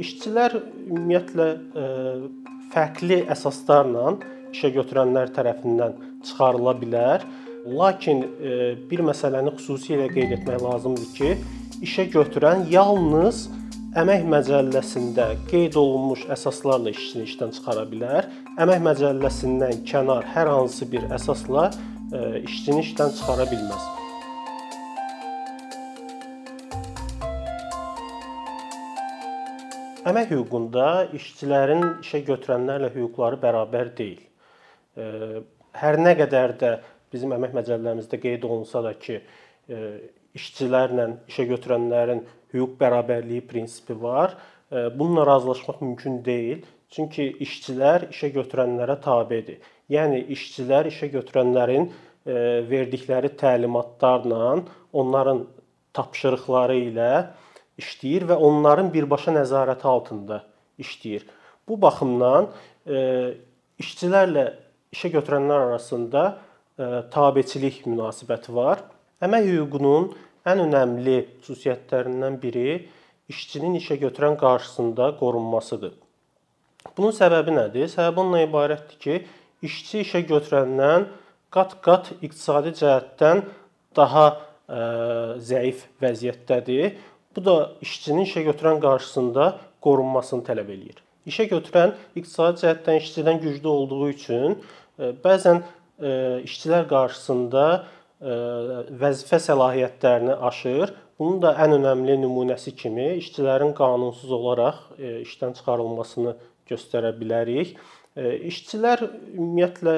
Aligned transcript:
İşçilər 0.00 0.56
ümumiyyətlə 0.88 1.48
fərqli 2.74 3.20
əsaslarla 3.30 4.16
işə 4.54 4.70
götürənlər 4.74 5.32
tərəfindən 5.36 5.96
çıxarıla 6.26 6.74
bilər. 6.80 7.26
Lakin 7.64 8.22
bir 8.90 9.02
məsələni 9.08 9.54
xüsusilə 9.56 10.10
qeyd 10.12 10.34
etmək 10.38 10.62
lazımdır 10.66 11.12
ki, 11.16 11.30
işə 11.86 12.08
götürən 12.12 12.66
yalnız 12.72 13.46
əmək 14.02 14.26
məcəlləsində 14.34 15.30
qeyd 15.50 15.78
olunmuş 15.80 16.26
əsaslarla 16.34 16.92
işçini 16.94 17.28
işdən 17.30 17.54
çıxara 17.56 17.86
bilər. 17.90 18.30
Əmək 18.60 18.86
məcəlləsindən 18.90 19.84
kənar 19.88 20.26
hər 20.34 20.50
hansı 20.50 20.90
bir 20.92 21.06
əsasla 21.14 21.70
işçini 22.44 22.82
işdən 22.84 23.14
çıxara 23.16 23.46
bilməz. 23.50 24.03
Əmək 30.04 30.34
hüququnda 30.34 30.86
işçilərin 31.16 31.84
işə 32.04 32.18
götürənlərlə 32.26 32.90
hüquqları 32.92 33.38
bərabər 33.40 33.88
deyil. 33.96 34.18
Hər 35.80 35.96
nə 35.96 36.12
qədər 36.18 36.52
də 36.60 36.72
bizim 37.14 37.32
əmək 37.32 37.54
məcəllərimizdə 37.56 38.18
qeyd 38.20 38.44
olunsa 38.44 38.82
da 38.84 38.92
ki, 39.00 39.16
işçilərlə 40.36 41.06
işə 41.32 41.46
götürənlərin 41.48 42.20
hüquq 42.52 42.74
bərabərliyi 42.82 43.46
prinsipi 43.48 43.96
var, 44.02 44.34
bununla 44.70 45.24
razılaşmaq 45.30 45.80
mümkün 45.80 46.20
deyil. 46.26 46.66
Çünki 46.92 47.30
işçilər 47.46 48.10
işə 48.12 48.28
götürənlərə 48.34 48.98
tabedir. 49.02 49.62
Yəni 49.88 50.20
işçilər 50.36 50.90
işə 50.92 51.08
götürənlərin 51.14 51.88
verdikləri 52.68 53.32
təlimatlarla, 53.40 54.58
onların 54.92 55.46
tapşırıqları 55.96 56.76
ilə 56.90 57.10
işləyir 57.80 58.28
və 58.30 58.36
onların 58.48 58.90
birbaşa 58.94 59.34
nəzarəti 59.34 59.86
altında 59.88 60.42
işləyir. 60.80 61.24
Bu 61.68 61.78
baxımdan 61.80 62.50
e, 62.86 62.98
işçilərlə 63.80 64.46
işə 64.94 65.10
götürənlər 65.14 65.68
arasında 65.70 66.24
e, 66.78 66.84
tabeçilik 67.14 67.82
münasibəti 67.86 68.54
var. 68.54 68.84
Əmək 69.24 69.48
hüququnun 69.50 70.10
ən 70.46 70.62
önəmli 70.66 71.18
xüsusiyyətlərindən 71.42 72.38
biri 72.42 72.84
işçinin 73.32 73.78
işə 73.80 73.96
götürən 74.02 74.36
qarşısında 74.40 75.14
qorunmasıdır. 75.20 75.94
Bunun 76.96 77.14
səbəbi 77.16 77.54
nədir? 77.56 77.88
Səbəbi 77.88 78.20
ondan 78.20 78.44
ibarətdir 78.44 78.98
ki, 79.00 79.20
işçi 79.64 80.02
işə 80.04 80.20
götürəndən 80.28 81.08
qat-qat 81.54 82.12
iqtisadi 82.20 82.74
cəhətdən 82.80 83.40
daha 83.96 84.26
ə, 84.28 84.36
e, 84.68 84.80
zəif 85.48 85.86
vəziyyətdədir. 86.02 86.98
Bu 87.36 87.44
da 87.44 87.54
işçinin 87.82 88.24
işə 88.28 88.44
götürən 88.46 88.80
qarşısında 88.82 89.48
qorunmasını 89.84 90.46
tələb 90.46 90.70
eləyir. 90.70 91.00
İşə 91.26 91.48
götürən 91.50 91.94
iqtisadi 92.18 92.62
cəhətdən 92.62 93.00
işçidən 93.00 93.40
güclü 93.42 93.68
olduğu 93.68 94.08
üçün 94.10 94.58
e, 94.98 95.10
bəzən 95.24 95.62
e, 95.98 96.10
işçilər 96.44 96.86
qarşısında 96.90 97.64
e, 97.74 98.36
vəzifə 99.02 99.40
səlahiyyətlərini 99.48 100.36
aşır. 100.50 100.94
Bunun 101.18 101.40
da 101.42 101.54
ən 101.64 101.76
önəmli 101.78 102.18
nümunəsi 102.24 102.74
kimi 102.76 103.14
işçilərin 103.22 103.74
qanunsuz 103.78 104.30
olaraq 104.34 104.80
işdən 104.98 105.54
çıxarılmasını 105.58 106.34
göstərə 106.70 107.12
bilərik. 107.20 107.76
İşçilər 108.50 109.04
ümumiyyətlə 109.06 109.94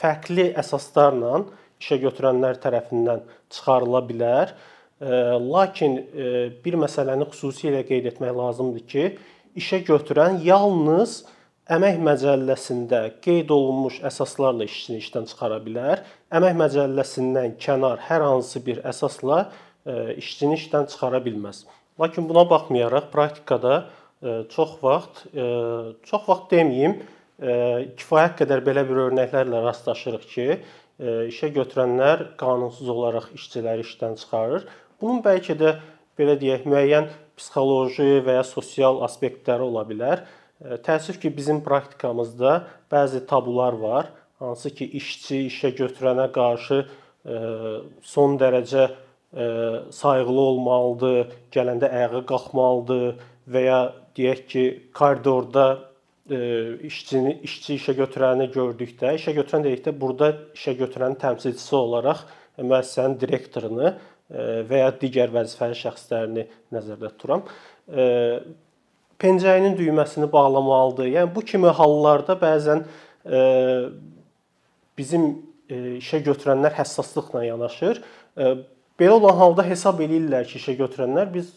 fərqli 0.00 0.48
əsaslarla 0.58 1.44
işə 1.82 2.00
götürənlər 2.02 2.58
tərəfindən 2.64 3.22
çıxarıla 3.54 4.02
bilər. 4.08 4.54
Lakin 5.04 5.96
bir 6.64 6.76
məsələni 6.80 7.28
xüsusilə 7.32 7.82
qeyd 7.88 8.08
etmək 8.12 8.34
lazımdır 8.38 8.84
ki, 8.88 9.06
işə 9.58 9.82
götürən 9.84 10.38
yalnız 10.44 11.24
əmək 11.74 11.98
məcəlləsində 12.04 13.00
qeyd 13.24 13.52
olunmuş 13.52 14.00
əsaslarla 14.08 14.66
işçini 14.68 15.00
işdən 15.02 15.28
çıxara 15.30 15.60
bilər. 15.64 16.04
Əmək 16.32 16.56
məcəlləsindən 16.60 17.56
kənar 17.60 18.00
hər 18.08 18.24
hansı 18.24 18.62
bir 18.64 18.80
əsasla 18.84 19.46
işçini 20.20 20.56
işdən 20.60 20.88
çıxara 20.92 21.20
bilməz. 21.24 21.64
Lakin 22.00 22.28
buna 22.28 22.46
baxmayaraq 22.50 23.10
praktikada 23.12 23.88
çox 24.54 24.78
vaxt 24.82 25.26
çox 26.08 26.22
vaxt 26.28 26.48
deməyim, 26.52 26.96
kifayət 27.98 28.38
qədər 28.40 28.64
belə 28.64 28.86
bir 28.88 29.02
örnəklərlə 29.08 29.60
rastlaşırıq 29.66 30.24
ki, 30.32 30.48
işə 31.32 31.50
götürənlər 31.54 32.36
qanunsuz 32.40 32.88
olaraq 32.88 33.32
işçiləri 33.34 33.84
işdən 33.84 34.16
çıxarır. 34.20 34.68
Bunun 35.00 35.22
bəlkə 35.24 35.56
də 35.58 35.76
belə 36.18 36.36
deyək, 36.40 36.66
müəyyən 36.70 37.08
psixoloji 37.38 38.20
və 38.26 38.38
ya 38.38 38.44
sosial 38.46 39.00
aspektləri 39.06 39.66
ola 39.66 39.82
bilər. 39.88 40.24
Təəssüf 40.86 41.18
ki, 41.22 41.32
bizim 41.36 41.60
praktikamızda 41.64 42.60
bəzi 42.92 43.24
tabular 43.26 43.74
var, 43.80 44.12
hansı 44.38 44.70
ki, 44.74 44.86
işçi 45.00 45.46
işə 45.48 45.74
götürənə 45.78 46.28
qarşı 46.34 46.84
son 48.02 48.38
dərəcə 48.40 48.86
sayğılı 49.90 50.40
olmalıdır, 50.40 51.34
gələndə 51.52 51.90
ayağa 51.90 52.22
qalxmalıdır 52.28 53.18
və 53.50 53.64
ya 53.66 53.80
deyək 54.16 54.46
ki, 54.52 54.64
koridorda 54.94 55.66
işçini 56.88 57.40
işçi 57.44 57.74
işə 57.80 57.96
götürəni 57.98 58.48
gördükdə, 58.54 59.16
işə 59.18 59.34
götürən 59.36 59.66
dedikdə 59.66 59.92
burada 60.00 60.30
işə 60.56 60.72
götürənin 60.78 61.18
təmsilçisi 61.20 61.74
olaraq 61.76 62.22
müəssisənin 62.62 63.18
direktorunu 63.20 63.90
və 64.34 64.82
ya 64.82 64.90
digər 64.98 65.32
vəzifəli 65.34 65.76
şəxslərini 65.78 66.44
nəzərdə 66.74 67.10
tuturam. 67.14 67.44
Pencəyinin 69.22 69.76
düyməsini 69.78 70.26
bağlamalıdır. 70.32 71.08
Yəni 71.14 71.34
bu 71.34 71.44
kimi 71.46 71.70
hallarda 71.78 72.34
bəzən 72.40 72.84
bizim 74.98 75.28
işə 75.70 76.20
götürənlər 76.26 76.74
həssaslıqla 76.76 77.44
yanaşır. 77.46 78.02
Belə 78.98 79.16
olan 79.16 79.34
halda 79.38 79.64
hesab 79.66 80.02
eləyirlər 80.04 80.44
ki, 80.46 80.58
işə 80.60 80.76
götürənlər 80.78 81.30
biz 81.34 81.50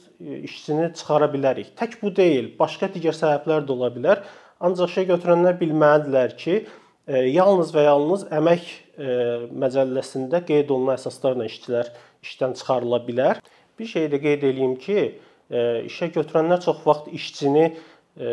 işçini 0.47 0.91
çıxara 0.97 1.27
bilərik. 1.33 1.73
Tək 1.77 1.99
bu 2.01 2.09
deyil, 2.15 2.53
başqa 2.59 2.89
digər 2.93 3.13
səbəblər 3.17 3.65
də 3.67 3.73
ola 3.75 3.91
bilər. 3.93 4.23
Ancaq 4.63 4.89
işə 4.89 5.03
götürənlər 5.11 5.59
bilməlidirlər 5.59 6.33
ki, 6.39 6.63
yalnız 7.07 7.69
və 7.75 7.83
yalnız 7.85 8.25
əmək 8.39 8.71
məcəlləsində 9.61 10.41
qeyd 10.47 10.71
olunan 10.73 10.97
əsaslarla 10.97 11.45
işçilər 11.51 11.91
işdən 12.27 12.55
çıxarıla 12.59 13.01
bilər. 13.07 13.41
Bir 13.79 13.89
şey 13.93 14.09
də 14.13 14.21
qeyd 14.23 14.45
eləyim 14.51 14.75
ki, 14.81 15.03
e, 15.49 15.61
işə 15.89 16.11
götürənlər 16.15 16.61
çox 16.65 16.83
vaxt 16.85 17.11
işçini 17.19 17.65
e, 17.67 18.29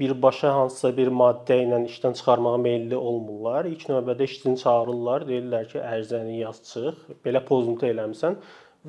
birbaşa 0.00 0.52
hansısa 0.58 0.92
bir 0.96 1.10
maddə 1.22 1.58
ilə 1.64 1.82
işdən 1.90 2.16
çıxarmağa 2.18 2.56
meylli 2.66 2.96
olmurlar. 2.96 3.68
İlk 3.70 3.88
növbədə 3.92 4.28
işçini 4.30 4.58
çağırırlar, 4.62 5.26
deyirlər 5.30 5.68
ki, 5.72 5.82
ərizəni 5.82 6.38
yaz 6.40 6.62
çıx, 6.70 7.18
belə 7.26 7.44
pozuntu 7.44 7.88
eləmisən 7.90 8.40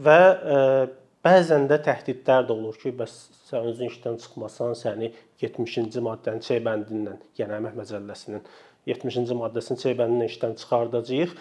və 0.05 0.21
e, 0.55 0.61
bəzən 1.25 1.67
də 1.71 1.81
təhdidlər 1.87 2.47
də 2.47 2.55
olur 2.55 2.77
ki, 2.81 2.93
bəs 2.99 3.17
sən 3.49 3.67
özün 3.71 3.91
işdən 3.91 4.17
çıxmasan, 4.23 4.73
səni 4.79 5.11
70-ci 5.41 6.03
maddənin 6.03 6.43
C 6.45 6.59
bəndindən, 6.63 7.19
yəni 7.39 7.59
əmək 7.59 7.77
məcəlləsinin 7.81 8.43
70-ci 8.87 9.35
maddəsinin 9.35 9.81
C 9.81 9.93
bəndindən 9.99 10.31
işdən 10.31 10.55
çıxardacağıq. 10.61 11.35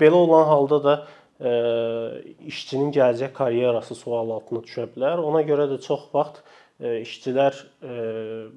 Belə 0.00 0.18
olan 0.24 0.46
halda 0.50 0.78
da 0.84 0.94
işçinin 1.38 2.90
gələcək 2.94 3.32
karyerası 3.36 3.94
sual 3.94 4.30
altına 4.36 4.64
düşə 4.66 4.88
bilər. 4.94 5.22
Ona 5.22 5.44
görə 5.46 5.68
də 5.70 5.80
çox 5.84 6.08
vaxt 6.14 6.42
işçilər 6.78 7.56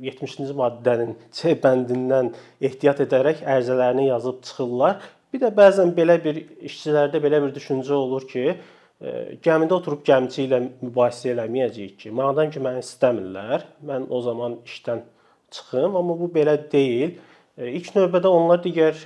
70-ci 0.02 0.54
maddənin 0.58 1.16
C 1.34 1.56
bəndindən 1.62 2.34
ehtiyat 2.62 3.02
edərək 3.06 3.42
ərizələrini 3.46 4.08
yazıb 4.10 4.42
çıxırlar. 4.46 5.00
Bir 5.34 5.42
də 5.46 5.50
bəzən 5.56 5.94
belə 5.98 6.18
bir 6.24 6.42
işçilərdə 6.68 7.22
belə 7.24 7.40
bir 7.46 7.54
düşüncə 7.56 7.94
olur 7.96 8.28
ki, 8.30 8.58
gəmidə 9.46 9.78
oturub 9.78 10.04
gəmiçi 10.06 10.46
ilə 10.46 10.60
mübahisə 10.82 11.32
eləməyəcəyik 11.32 11.96
ki, 12.04 12.12
madam 12.14 12.52
ki 12.54 12.62
məni 12.62 12.84
istəmirlər, 12.84 13.64
mən 13.88 14.10
o 14.10 14.22
zaman 14.22 14.60
işdən 14.68 15.02
çıxım, 15.52 15.96
amma 15.98 16.18
bu 16.20 16.30
belə 16.34 16.58
deyil. 16.72 17.16
İlk 17.62 17.94
növbədə 17.96 18.30
onlar 18.32 18.62
digər 18.64 18.98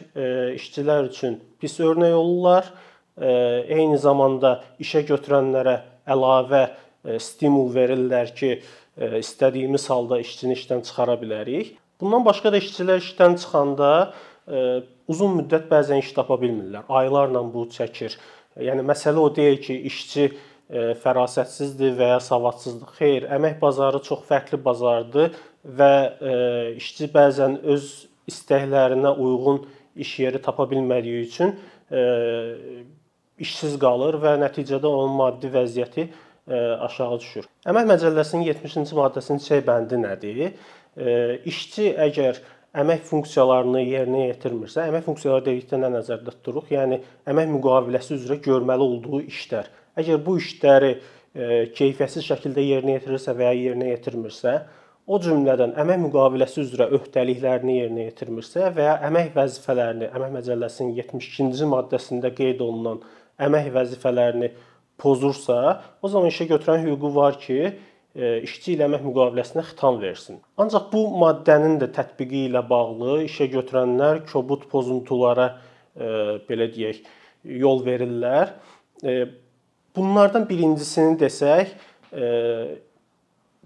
işçilər 0.55 1.07
üçün 1.09 1.39
pis 1.59 1.79
örnək 1.79 2.13
olurlar 2.15 2.67
eyni 3.17 3.97
zamanda 4.01 4.59
işə 4.81 5.05
götürənlərə 5.07 5.77
əlavə 6.07 6.65
stimul 7.21 7.71
verirlər 7.75 8.33
ki, 8.35 8.59
istədiyimiz 9.19 9.89
halda 9.91 10.19
işçini 10.23 10.55
işdən 10.55 10.85
çıxara 10.87 11.17
bilərik. 11.19 11.75
Bundan 11.99 12.25
başqa 12.25 12.51
da 12.51 12.59
işçilər 12.59 13.01
işdən 13.03 13.37
çıxanda 13.41 13.91
uzun 15.11 15.37
müddət 15.39 15.69
bəzən 15.71 16.01
iş 16.03 16.13
tapa 16.15 16.37
bilmirlər. 16.41 16.87
Aylarla 16.89 17.43
bu 17.53 17.67
çəkir. 17.71 18.15
Yəni 18.59 18.85
məsələ 18.87 19.19
o 19.19 19.29
deyil 19.35 19.59
ki, 19.63 19.75
işçi 19.91 20.29
fərasətsizdir 21.03 21.93
və 21.99 22.09
ya 22.15 22.19
savadsızdır. 22.23 22.95
Xeyr, 22.97 23.27
əmək 23.35 23.59
bazarı 23.61 24.01
çox 24.03 24.23
fərqli 24.29 24.57
bazardır 24.63 25.35
və 25.77 25.91
işçi 26.79 27.11
bəzən 27.13 27.59
öz 27.73 27.89
istəklərinə 28.31 29.11
uyğun 29.21 29.65
iş 30.01 30.19
yeri 30.23 30.41
tapa 30.41 30.65
bilmədiyi 30.71 31.21
üçün 31.27 31.53
işsiz 33.45 33.77
qalır 33.81 34.19
və 34.23 34.35
nəticədə 34.41 34.89
onun 34.89 35.15
maddi 35.19 35.51
vəziyyəti 35.53 36.09
aşağı 36.85 37.19
düşür. 37.21 37.47
Əmək 37.69 37.87
Məcəlləsinin 37.93 38.45
70-ci 38.51 38.97
maddəsinin 38.97 39.41
C 39.41 39.61
bəndi 39.65 40.01
nədir? 40.01 40.43
İşçi 41.49 41.87
əgər 42.05 42.41
əmək 42.75 43.05
funksiyalarını 43.07 43.81
yerinə 43.87 44.27
yetirmirsə, 44.27 44.85
əmək 44.89 45.05
funksiyaları 45.07 45.45
dedikdə 45.47 45.79
nə 45.79 45.89
nəzərdə 45.95 46.35
tuturuq? 46.35 46.69
Yəni 46.75 46.99
əmək 47.31 47.51
müqaviləsi 47.55 48.17
üzrə 48.19 48.37
görməli 48.45 48.85
olduğu 48.85 49.21
işlər. 49.31 49.69
Əgər 49.95 50.21
bu 50.25 50.37
işləri 50.41 50.91
keyfiyyətsiz 51.75 52.27
şəkildə 52.29 52.63
yerinə 52.63 52.97
yetirirsə 52.97 53.35
və 53.35 53.49
ya 53.49 53.55
yerinə 53.57 53.89
yetirmirsə, 53.93 54.59
o 55.05 55.19
cümlədən 55.21 55.75
əmək 55.81 55.99
müqaviləsi 56.07 56.61
üzrə 56.63 56.87
öhdəliklərini 56.97 57.79
yerinə 57.79 58.07
yetirmirsə 58.07 58.71
və 58.75 58.87
ya 58.87 58.95
əmək 59.09 59.35
vəzifələrini 59.35 60.09
Əmək 60.09 60.31
Məcəlləsinin 60.39 60.95
72-ci 60.97 61.67
maddəsində 61.69 62.31
qeyd 62.37 62.63
olunan 62.65 63.03
əmək 63.41 63.71
vəzifələrini 63.75 64.51
pozursa, 65.01 65.81
o 66.01 66.07
zaman 66.07 66.31
işə 66.31 66.47
götürən 66.53 66.85
hüququ 66.85 67.11
var 67.15 67.35
ki, 67.41 67.59
işçi 68.15 68.77
ilə 68.77 68.85
əmək 68.87 69.01
müqaviləsinə 69.03 69.65
xitam 69.67 69.97
versin. 69.99 70.37
Ancaq 70.55 70.87
bu 70.93 71.01
maddənin 71.19 71.75
də 71.81 71.89
tətbiqi 71.97 72.45
ilə 72.47 72.61
bağlı 72.69 73.25
işə 73.25 73.49
götürənlər 73.51 74.21
kobud 74.29 74.69
pozuntulara 74.71 75.49
belə 76.47 76.69
deyək, 76.71 77.01
yol 77.59 77.83
verirlər. 77.83 78.55
Bunlardan 79.95 80.47
birincisini 80.47 81.19
desək, 81.19 81.75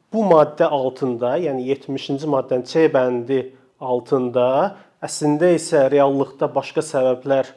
bu 0.09 0.25
maddə 0.25 0.65
altında, 0.65 1.35
yəni 1.45 1.69
70-ci 1.69 2.25
maddənin 2.33 2.65
C 2.65 2.87
bəndi 2.89 3.43
altında 3.77 4.49
əslində 5.05 5.53
isə 5.53 5.85
reallıqda 5.93 6.49
başqa 6.57 6.81
səbəblər 6.89 7.53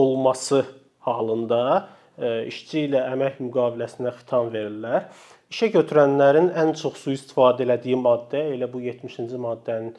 olması 0.00 0.64
halında 1.06 1.60
işçi 2.48 2.84
ilə 2.88 3.00
əmək 3.14 3.40
müqaviləsinə 3.42 4.12
xitam 4.18 4.50
verirlər. 4.54 5.08
İşə 5.54 5.70
götürənlərin 5.74 6.52
ən 6.58 6.72
çox 6.78 7.00
sui-istifadə 7.04 7.66
elədiyi 7.66 7.98
maddə 8.00 8.40
elə 8.54 8.68
bu 8.70 8.82
70-ci 8.82 9.38
maddənin 9.38 9.94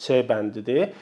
C 0.00 0.20
bəndidir. 0.28 0.92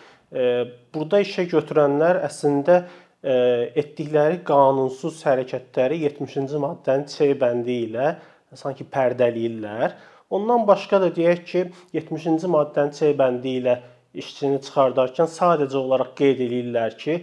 Burada 0.94 1.20
işə 1.22 1.46
götürənlər 1.50 2.22
əslində 2.26 2.80
etdikləri 3.26 4.40
qanunsuz 4.46 5.20
hərəkətləri 5.26 6.00
70-ci 6.06 6.62
maddənin 6.62 7.06
C 7.10 7.32
bəndi 7.38 7.80
ilə 7.88 8.12
sanki 8.56 8.86
pərdələyirlər. 8.90 9.96
Ondan 10.34 10.64
başqa 10.66 11.00
da 11.02 11.10
deyək 11.14 11.42
ki, 11.46 11.64
70-ci 11.94 12.50
maddənin 12.50 12.94
C 12.94 13.12
bəndi 13.18 13.58
ilə 13.60 13.76
işçini 14.16 14.62
çıxardarkən 14.64 15.28
sadəcə 15.30 15.78
olaraq 15.78 16.14
qeyd 16.18 16.42
eləyirlər 16.46 16.96
ki, 16.98 17.18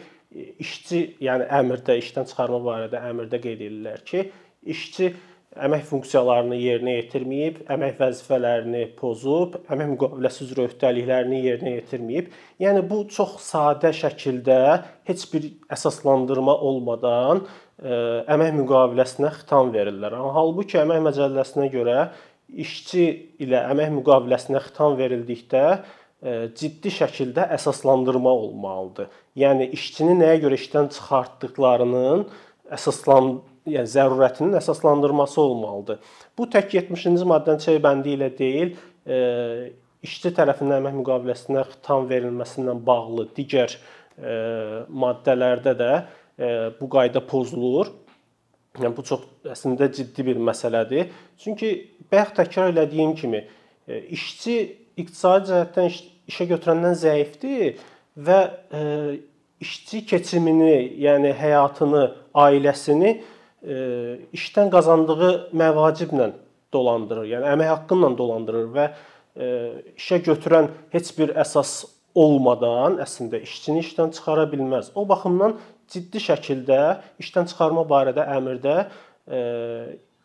işçi, 0.64 1.04
yəni 1.24 1.50
əmrdə 1.60 1.98
işdən 2.02 2.30
çıxarma 2.30 2.62
barədə 2.66 3.04
əmrdə 3.12 3.40
qeyd 3.44 3.62
eləyirlər 3.62 4.04
ki, 4.08 4.26
işçi 4.74 5.12
əmək 5.54 5.84
funksiyalarını 5.86 6.58
yerinə 6.58 6.96
yetirməyib, 6.98 7.60
əmək 7.74 8.00
vəzifələrini 8.00 8.84
pozub, 8.98 9.60
əmək 9.70 9.92
müqaviləsi 9.94 10.46
üzrə 10.48 10.68
öhdəliklərini 10.70 11.42
yerinə 11.46 11.76
yetirməyib. 11.76 12.32
Yəni 12.64 12.82
bu 12.90 13.04
çox 13.14 13.38
sadə 13.46 13.94
şəkildə 13.94 14.60
heç 15.10 15.28
bir 15.34 15.50
əsaslandırma 15.74 16.58
olmadan 16.70 17.44
əmək 17.84 18.54
müqaviləsinə 18.62 19.34
xitam 19.38 19.74
verirlər. 19.76 20.16
Halbuki 20.38 20.80
əmək 20.82 21.04
məcəlləsinə 21.10 21.70
görə 21.74 21.98
işçi 22.64 23.06
ilə 23.44 23.66
əmək 23.74 23.94
müqaviləsinə 24.00 24.62
xitam 24.64 24.98
verildikdə 24.98 25.66
ciddi 26.56 26.92
şəkildə 26.94 27.50
əsaslandırma 27.58 28.32
olmalıdır. 28.32 29.10
Yəni 29.40 29.72
işçini 29.74 30.14
nəyə 30.20 30.42
görə 30.44 30.58
işdən 30.60 30.92
çıxartdıqlarının 30.94 32.28
əsaslan 32.76 33.40
yəni 33.70 33.90
zərurətinin 33.90 34.58
əsaslandırması 34.60 35.40
olmalıdır. 35.42 36.00
Bu 36.38 36.48
tək 36.52 36.76
70-ci 36.78 37.26
maddənin 37.30 37.64
C 37.64 37.78
bəndi 37.82 38.14
ilə 38.18 38.30
deyil, 38.38 38.76
e, 39.08 39.18
işçi 40.04 40.34
tərəfindən 40.38 40.82
əmək 40.82 41.00
müqaviləsinə 41.00 41.64
xitam 41.72 42.08
verilməsindən 42.12 42.84
bağlı 42.86 43.30
digər 43.38 43.74
e, 43.74 44.36
maddələrdə 44.90 45.76
də 45.80 45.92
e, 45.96 46.54
bu 46.80 46.90
qayda 46.92 47.24
pozulur. 47.26 47.92
Yəni 48.82 48.96
bu 48.98 49.06
çox 49.06 49.26
əslində 49.54 49.90
ciddi 49.94 50.26
bir 50.26 50.40
məsələdir. 50.42 51.12
Çünki 51.42 51.74
bayaq 52.12 52.34
təkrar 52.40 52.72
elədiyim 52.74 53.14
kimi 53.18 53.44
işçi 53.88 54.56
iqtisadi 54.98 55.52
cəhətdən 55.52 55.92
işə 56.32 56.48
götürəndən 56.50 56.96
zəifdir 56.98 57.78
və 58.18 58.40
işçi 59.64 60.04
keçimini, 60.06 60.76
yəni 61.02 61.34
həyatını, 61.38 62.04
ailəsini 62.34 63.16
işdən 64.36 64.72
qazandığı 64.74 65.32
məvaciblə 65.56 66.32
dolandırır. 66.74 67.28
Yəni 67.32 67.52
əmək 67.54 67.70
haqqı 67.72 67.98
ilə 68.00 68.12
dolandırır 68.18 68.72
və 68.74 68.88
işə 69.98 70.20
götürən 70.26 70.70
heç 70.94 71.14
bir 71.18 71.34
əsas 71.40 71.84
olmadan 72.14 73.00
əslində 73.02 73.40
işçini 73.42 73.82
işdən 73.82 74.12
çıxara 74.14 74.46
bilməz. 74.52 74.92
O 74.96 75.08
baxımdan 75.10 75.56
ciddi 75.90 76.22
şəkildə 76.22 76.82
işdən 77.22 77.50
çıxarma 77.50 77.86
barədə 77.90 78.26
əmrdə 78.36 78.76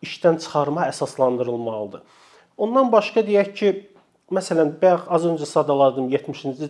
işdən 0.05 0.40
çıxarma 0.43 0.88
əsaslandırılmalıdır. 0.90 2.02
Ondan 2.58 2.90
başqa 2.93 3.23
deyək 3.23 3.55
ki, 3.55 3.73
məsələn, 4.35 4.75
bayaq 4.82 5.06
az 5.14 5.25
öncə 5.31 5.46
sadaladım 5.46 6.11
70-ci 6.11 6.69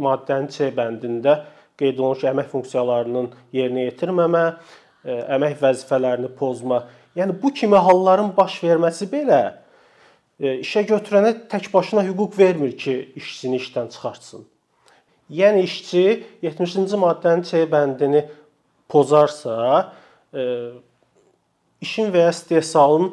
maddənin 0.00 0.50
C 0.52 0.70
bəndində 0.74 1.40
qeyd 1.78 1.98
olunur 2.00 2.20
ki, 2.20 2.28
əmək 2.32 2.50
funksiyalarının 2.52 3.30
yerinə 3.54 3.88
yetirməmə, 3.88 4.44
əmək 5.36 5.58
vəzifələrini 5.62 6.30
pozma. 6.38 6.82
Yəni 7.18 7.36
bu 7.42 7.52
kimi 7.54 7.78
halların 7.82 8.32
baş 8.36 8.58
verməsi 8.64 9.08
belə 9.10 9.42
işə 10.38 10.84
götürənə 10.86 11.32
tək 11.50 11.72
başına 11.72 12.04
hüquq 12.06 12.38
vermir 12.38 12.76
ki, 12.78 13.12
işçini 13.18 13.58
işdən 13.58 13.90
çıxartsın. 13.94 14.44
Yəni 15.30 15.64
işçi 15.66 16.04
70-ci 16.42 16.98
maddənin 16.98 17.42
C 17.44 17.64
bəndini 17.68 18.24
pozarsa, 18.88 19.92
işin 21.82 22.12
və 22.14 22.22
ya 22.26 22.30
istehsalın 22.30 23.10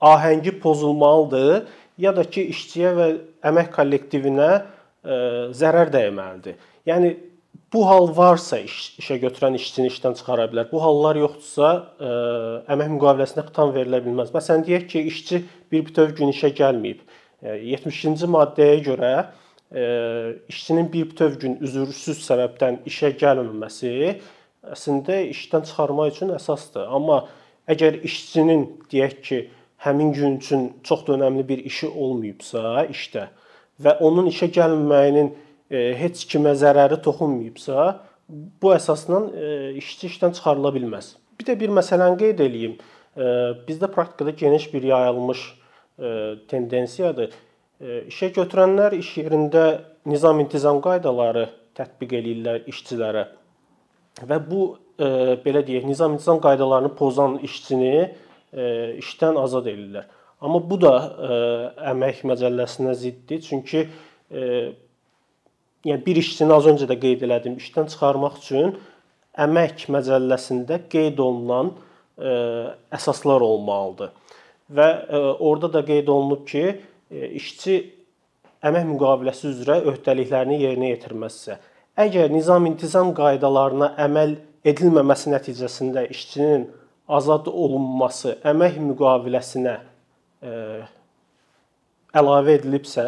ahəngi 0.00 0.58
pozulmalıdır, 0.60 1.66
ya 1.98 2.12
da 2.16 2.24
ki, 2.24 2.44
işçiyə 2.52 2.92
və 2.94 3.08
əmək 3.48 3.72
kollektivinə 3.74 4.50
zərər 5.56 5.92
dəyməlidir. 5.94 6.58
Yəni 6.88 7.14
bu 7.72 7.84
hal 7.88 8.08
varsa 8.16 8.58
iş, 8.64 8.76
işə 9.02 9.18
götürən 9.22 9.56
işçini 9.58 9.90
işdən 9.92 10.16
çıxara 10.18 10.48
bilər. 10.52 10.68
Bu 10.72 10.80
hallar 10.82 11.18
yoxdursa, 11.20 11.72
ə, 11.74 12.12
e, 12.12 12.12
əmək 12.74 12.94
müqaviləsinə 12.94 13.44
xitam 13.48 13.74
verilə 13.76 14.00
bilməz. 14.04 14.32
Məsələn, 14.34 14.64
deyək 14.68 14.86
ki, 14.92 15.02
işçi 15.12 15.42
bir 15.72 15.84
bütöv 15.88 16.14
gün 16.18 16.32
işə 16.32 16.52
gəlməyib. 16.56 17.02
72-ci 17.44 18.24
e, 18.24 18.30
maddəyə 18.34 18.78
görə 18.86 19.12
ə, 19.18 19.26
e, 19.72 19.84
işçinin 20.48 20.88
bir 20.92 21.10
bütöv 21.12 21.36
gün 21.42 21.58
üzürsüz 21.64 22.22
səbəbdən 22.24 22.82
işə 22.88 23.12
gəlməməsi 23.20 23.92
əslində 24.72 25.20
işdən 25.28 25.68
çıxarmaq 25.68 26.14
üçün 26.14 26.32
əsasdır. 26.38 26.88
Amma 26.88 27.26
əgər 27.68 28.00
işçinin 28.08 28.64
deyək 28.92 29.20
ki, 29.28 29.42
həmin 29.84 30.12
gün 30.16 30.40
üçün 30.40 30.72
çox 30.82 31.06
da 31.06 31.18
önəmli 31.18 31.44
bir 31.48 31.60
işi 31.68 31.88
olmayıbsa 31.88 32.88
işdə 32.90 33.28
və 33.82 33.98
onun 34.04 34.26
işə 34.30 34.50
gəlməyinin 34.54 35.32
heç 36.00 36.24
kimə 36.30 36.54
zərəri 36.58 37.00
toxunmayıbsa, 37.04 37.88
bu 38.28 38.72
əsasla 38.74 39.22
işçi 39.80 40.08
işdən 40.10 40.34
çıxarıla 40.36 40.72
bilməz. 40.74 41.14
Bir 41.38 41.46
də 41.48 41.58
bir 41.60 41.70
məsələni 41.76 42.18
qeyd 42.20 42.40
eləyim. 42.44 42.74
Bizdə 43.68 43.90
praktikada 43.92 44.30
geniş 44.30 44.68
bir 44.74 44.82
yayılmış 44.90 45.44
tendensiyadır. 46.50 47.32
İşə 48.10 48.32
götürənlər 48.34 48.96
iş 48.98 49.14
yerində 49.20 49.64
nizam-intizam 50.08 50.80
qaydaları 50.82 51.46
tətbiq 51.78 52.16
eləyirlər 52.18 52.64
işçilərə. 52.70 53.24
Və 54.28 54.38
bu 54.50 54.62
belə 54.98 55.62
deyək, 55.66 55.86
nizam-intizam 55.86 56.40
qaydalarını 56.42 56.90
pozan 56.98 57.38
işçini 57.46 58.10
işdən 58.98 59.38
azad 59.38 59.68
edirlər. 59.70 60.08
Amma 60.40 60.60
bu 60.62 60.76
da 60.80 60.92
əmək 61.92 62.22
məcəlləsinə 62.30 62.92
ziddir. 62.94 63.40
Çünki 63.42 63.88
yəni 65.88 66.04
bir 66.06 66.16
işçini 66.16 66.54
az 66.54 66.66
öncə 66.70 66.88
də 66.90 66.96
qeyd 67.00 67.24
elədim, 67.26 67.58
işdən 67.62 67.88
çıxarmaq 67.92 68.38
üçün 68.42 68.74
əmək 69.38 69.86
məcəlləsində 69.94 70.80
qeyd 70.90 71.20
olunan 71.22 71.70
ə, 71.70 71.76
e, 72.18 72.32
əsaslar 72.98 73.44
olmalıdır. 73.44 74.10
Və 74.74 74.88
ə, 74.88 75.04
e, 75.06 75.20
orada 75.50 75.70
da 75.78 75.84
qeyd 75.86 76.10
olunub 76.12 76.44
ki, 76.48 76.64
ə, 76.74 76.80
e, 77.10 77.30
işçi 77.38 77.78
əmək 78.68 78.88
müqaviləsi 78.92 79.52
üzrə 79.52 79.78
öhdəliklərini 79.92 80.58
yerinə 80.64 80.90
yetirməzsə, 80.94 81.60
əgər 81.98 82.34
nizam-intizam 82.34 83.14
qaydalarına 83.16 83.92
əməl 84.06 84.34
edilməməsi 84.66 85.30
nəticəsində 85.36 86.08
işçinin 86.10 86.66
azad 87.08 87.46
olunması 87.48 88.40
əmək 88.46 88.80
müqaviləsinə 88.90 89.76
ə, 89.78 89.87
əlavə 92.18 92.56
edilibsə, 92.58 93.04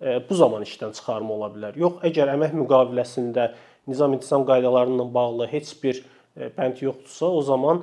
bu 0.00 0.34
zaman 0.34 0.62
işdən 0.64 0.94
çıxarma 0.96 1.34
ola 1.36 1.50
bilər. 1.52 1.76
Yox, 1.76 2.00
əgər 2.08 2.32
əmək 2.36 2.54
müqaviləsində 2.56 3.50
nizam-intizam 3.90 4.46
qaydaları 4.48 4.94
ilə 4.94 5.06
bağlı 5.12 5.48
heç 5.50 5.74
bir 5.82 6.02
bənd 6.56 6.80
yoxdursa, 6.84 7.26
o 7.26 7.42
zaman 7.42 7.82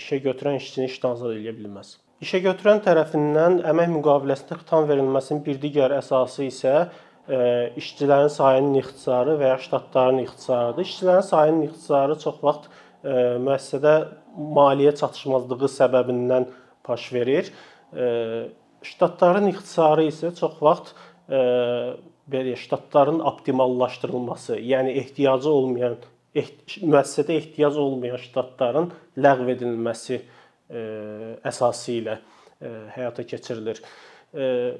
işə 0.00 0.18
götürən 0.24 0.58
işçini 0.60 0.88
işdən 0.90 1.16
azad 1.16 1.36
edə 1.36 1.52
bilməz. 1.56 1.96
İşə 2.22 2.38
götürən 2.44 2.82
tərəfindən 2.84 3.62
əmək 3.66 3.88
müqaviləsində 3.96 4.60
xitam 4.60 4.86
verilməsinin 4.90 5.42
bir 5.46 5.56
digər 5.62 5.96
əsası 5.96 6.46
isə 6.46 6.74
işçilərin 7.78 8.30
sayının 8.32 8.78
ixtisarı 8.80 9.36
və 9.40 9.52
ya 9.52 9.58
ştatların 9.62 10.22
ixtisarıdır. 10.24 10.86
İşçilərin 10.86 11.26
sayının 11.26 11.66
ixtisarı 11.68 12.18
çox 12.22 12.40
vaxt 12.42 12.70
müəssisədə 13.02 13.94
maliyyə 14.58 14.94
çatışmazlığı 15.00 15.70
səbəbindən 15.76 16.48
baş 16.88 17.12
verir. 17.14 17.52
Ştatların 18.82 19.50
ixtisarı 19.52 20.08
isə 20.10 20.32
çox 20.34 20.58
vaxt 20.64 20.94
belə 22.32 22.56
ştatların 22.56 23.20
optimallaşdırılması, 23.20 24.56
yəni 24.58 24.94
ehtiyacı 25.02 25.50
olmayan 25.50 25.96
müəssisədə 26.34 27.36
ehtiyac 27.36 27.76
olmayan 27.76 28.20
ştatların 28.22 28.88
ləğv 29.20 29.50
edilməsi 29.56 30.22
əsası 31.44 31.98
ilə 31.98 32.16
həyata 32.94 33.26
keçirilir. 33.28 33.82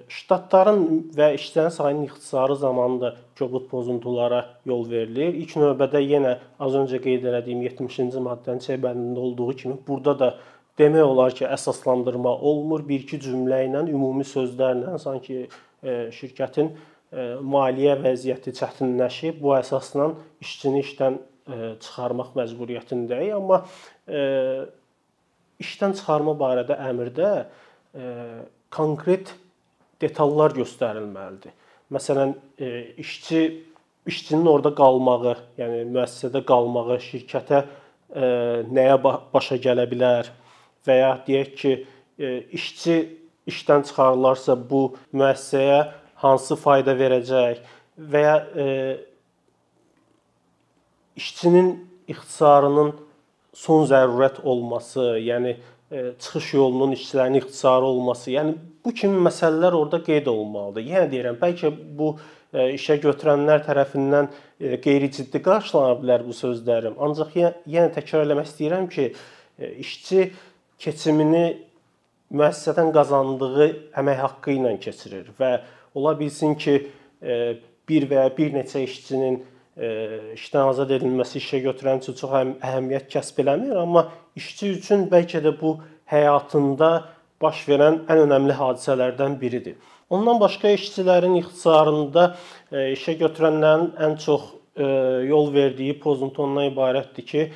Ştatların 0.08 1.10
və 1.12 1.34
işçilərin 1.36 1.74
sayının 1.74 2.06
ixtisarı 2.06 2.56
zamanında 2.56 3.16
kobud 3.38 3.66
pozuntulara 3.68 4.46
yol 4.64 4.86
verilir. 4.88 5.34
İlk 5.34 5.58
növbədə 5.60 6.00
yenə 6.00 6.38
az 6.56 6.72
öncə 6.78 7.02
qeyd 7.04 7.26
etdiyim 7.28 7.60
70-ci 7.66 8.22
maddənin 8.24 8.64
C 8.64 8.78
bəndində 8.80 9.20
olduğu 9.26 9.50
kimi 9.60 9.76
burada 9.88 10.18
da 10.18 10.30
demək 10.80 11.04
olar 11.04 11.34
ki, 11.36 11.46
əsaslandırma 11.48 12.32
olmur. 12.40 12.84
Bir-iki 12.88 13.20
cümlə 13.22 13.64
ilə, 13.68 13.84
ümumi 13.92 14.24
sözlərlə 14.28 14.96
sanki 15.02 15.46
şirkətin 16.16 16.72
maliyyə 17.44 17.98
vəziyyəti 18.00 18.54
çətinləşib, 18.56 19.40
bu 19.42 19.52
əsasla 19.58 20.12
işçini 20.40 20.80
işdən 20.86 21.18
çıxarmaq 21.82 22.32
məcburiyyətindəyik, 22.38 23.34
amma 23.36 23.58
işdən 25.62 25.96
çıxarma 25.98 26.36
barədə 26.40 26.78
əmrdə 26.88 27.32
konkret 28.72 29.34
detallar 30.00 30.54
göstərilməlidir. 30.56 31.52
Məsələn, 31.92 32.32
işçi 33.02 33.42
işçinin 34.06 34.46
orada 34.50 34.72
qalmağı, 34.74 35.36
yəni 35.60 35.84
müəssisədə 35.92 36.40
qalmağı 36.46 36.96
şirkətə 37.04 37.60
nəyə 38.72 38.96
başa 39.04 39.58
gələ 39.62 39.84
bilər 39.90 40.30
və 40.86 40.98
ya 40.98 41.12
deyək 41.26 41.54
ki, 41.60 41.72
işçi 42.52 42.96
işdən 43.50 43.86
çıxarılarsa 43.88 44.56
bu 44.70 44.82
müəssisəyə 45.14 45.80
hansı 46.22 46.56
fayda 46.56 46.94
verəcək 46.98 47.62
və 48.12 48.22
ya 48.22 48.36
işçinin 51.18 51.72
ixtisarının 52.08 52.92
son 53.52 53.86
zərurət 53.90 54.40
olması, 54.42 55.16
yəni 55.20 55.56
çıxış 55.92 56.54
yolunun 56.54 56.94
işçilərin 56.96 57.36
ixtisarı 57.42 57.84
olması, 57.84 58.30
yəni 58.32 58.54
bu 58.84 58.94
kimi 58.96 59.18
məsələlər 59.26 59.74
orada 59.76 60.00
qeyd 60.02 60.30
olunmalıdır. 60.30 60.86
Yenə 60.88 61.10
deyirəm, 61.12 61.36
bəlkə 61.42 61.72
bu 61.98 62.14
işə 62.52 62.96
götürənlər 63.02 63.62
tərəfindən 63.66 64.30
qeyri-ciddi 64.84 65.42
qarşılana 65.44 65.98
bilər 66.00 66.24
bu 66.26 66.34
sözlərim. 66.36 66.96
Ancaq 66.96 67.36
yenə 67.36 67.90
təkrar 67.92 68.24
eləmək 68.24 68.48
istəyirəm 68.48 68.88
ki, 68.92 69.12
işçi 69.84 70.32
keçimini 70.82 71.46
müəssisədən 72.32 72.90
qazandığı 72.96 73.68
əmək 74.00 74.20
haqqı 74.24 74.56
ilə 74.56 74.74
keçirir 74.82 75.30
və 75.38 75.54
ola 75.94 76.14
bilsin 76.18 76.56
ki, 76.58 76.74
bir 77.88 78.06
və 78.10 78.24
ya 78.24 78.28
bir 78.36 78.52
neçə 78.56 78.82
işçinin 78.86 79.40
işdən 80.36 80.68
azad 80.72 80.90
edilməsi 80.96 81.40
işə 81.40 81.62
götürən 81.64 82.02
üçün 82.02 82.16
çox 82.18 82.34
əhəmiyyət 82.34 83.08
kəsb 83.12 83.40
eləmir, 83.44 83.76
amma 83.78 84.08
işçi 84.36 84.72
üçün 84.78 85.06
bəlkə 85.12 85.42
də 85.44 85.54
bu 85.60 85.76
həyatında 86.12 86.90
baş 87.42 87.64
verən 87.68 88.02
ən 88.10 88.24
önəmli 88.26 88.56
hadisələrdən 88.58 89.38
biridir. 89.40 89.76
Ondan 90.12 90.40
başqa 90.40 90.74
işçilərin 90.76 91.38
ixtisarında 91.40 92.34
işə 92.92 93.16
götürənlərin 93.22 93.94
ən 94.06 94.18
çox 94.20 94.50
yol 95.28 95.52
verdiyi 95.54 95.98
pozuntu 96.00 96.44
ondan 96.44 96.68
ibarətdir 96.70 97.26
ki, 97.28 97.48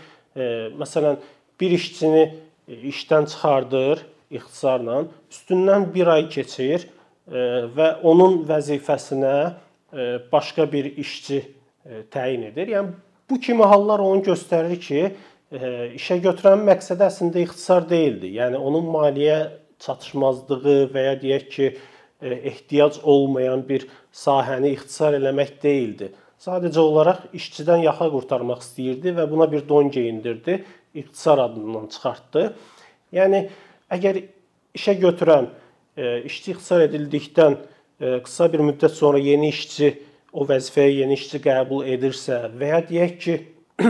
məsələn, 0.80 1.20
bir 1.60 1.70
işçini 1.76 2.24
işdən 2.68 3.28
çıxardır 3.30 4.02
ixtisarla, 4.30 5.04
üstündən 5.30 5.86
1 5.94 6.12
ay 6.16 6.28
keçir 6.28 6.88
və 7.26 7.88
onun 8.02 8.42
vəzifəsinə 8.48 9.36
başqa 10.32 10.66
bir 10.72 10.90
işçi 10.98 11.42
təyin 12.10 12.48
edir. 12.50 12.74
Yəni 12.74 12.94
bu 13.30 13.40
kimi 13.40 13.64
hallar 13.64 14.02
onu 14.02 14.22
göstərir 14.26 14.80
ki, 14.82 15.02
işə 15.98 16.18
götürən 16.22 16.64
məqsədi 16.66 17.06
əslində 17.06 17.42
ixtisar 17.46 17.86
deyildi. 17.88 18.32
Yəni 18.38 18.58
onun 18.58 18.88
maliyyə 18.90 19.38
çatışmazlığı 19.78 20.78
və 20.94 21.04
ya 21.10 21.14
deyək 21.22 21.48
ki, 21.54 21.68
ehtiyac 22.22 22.98
olmayan 23.04 23.62
bir 23.68 23.86
sahəni 24.12 24.72
ixtisar 24.74 25.18
eləmək 25.18 25.58
deyildi. 25.62 26.10
Sadəcə 26.40 26.80
olaraq 26.80 27.22
işçidən 27.36 27.84
yaxa 27.86 28.08
qurtarmaq 28.12 28.60
istəyirdi 28.64 29.14
və 29.16 29.24
buna 29.30 29.46
bir 29.52 29.62
don 29.68 29.90
geyindirdi, 29.90 30.64
ixtisar 31.02 31.42
adından 31.44 31.86
çıxartdı. 31.92 32.48
Yəni 33.16 33.46
əgər 33.92 34.20
işə 34.76 34.96
götürən 35.02 35.48
işçi 36.28 36.56
ixtisar 36.56 36.84
edildikdən 36.88 37.58
qısa 38.24 38.50
bir 38.52 38.64
müddət 38.66 38.96
sonra 38.98 39.18
yeni 39.22 39.48
işçi 39.54 39.92
o 40.36 40.44
vəzifəyə 40.48 41.00
yeni 41.00 41.16
işçi 41.16 41.40
qəbul 41.44 41.86
edirsə 41.94 42.42
və 42.60 42.72
ya 42.74 42.82
deyək 42.90 43.16
ki, 43.24 43.36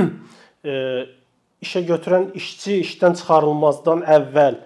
işə 1.67 1.83
götürən 1.89 2.31
işçi 2.39 2.81
işdən 2.85 3.19
çıxarılmazdan 3.19 4.05
əvvəl 4.19 4.61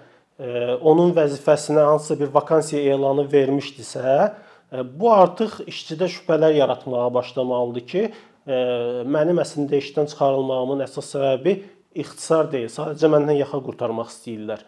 onun 0.81 1.13
vəzifəsinə 1.17 1.83
hansısa 1.85 2.17
bir 2.21 2.33
vakansiya 2.35 2.95
elanı 2.95 3.27
vermişdisə, 3.33 4.33
bu 5.01 5.13
artıq 5.13 5.61
işçidə 5.69 6.09
şübhələr 6.09 6.55
yaratmağa 6.57 7.09
başlamalıdır 7.15 7.87
ki, 7.93 8.05
mənim 9.17 9.41
əslində 9.43 9.81
işdən 9.83 10.09
çıxarılmağımın 10.13 10.85
əsas 10.87 11.13
səbəbi 11.15 11.59
ixtisar 11.95 12.51
deyil, 12.53 12.71
sadəcə 12.71 13.11
məndən 13.11 13.39
yaxa 13.41 13.61
qurtarmaq 13.67 14.11
istəyirlər. 14.13 14.65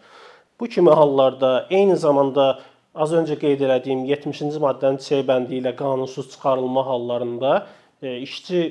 Bu 0.59 0.67
kimi 0.67 0.91
hallarda 0.91 1.67
eyni 1.71 1.95
zamanda 1.97 2.47
az 2.93 3.13
öncə 3.17 3.37
qeyd 3.41 3.63
etdiyim 3.65 4.03
70-ci 4.09 4.59
maddənin 4.61 4.99
C 5.01 5.21
bəndi 5.27 5.57
ilə 5.61 5.73
qanunsuz 5.75 6.29
çıxarılma 6.33 6.85
hallarında 6.85 7.53
e, 8.01 8.17
işçi 8.27 8.61